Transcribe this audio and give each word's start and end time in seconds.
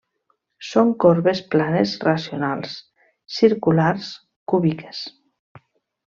Són 0.67 0.93
corbes 1.03 1.41
planes 1.51 1.91
racionals, 2.05 2.73
circulars, 3.39 4.09
cúbiques. 4.53 5.03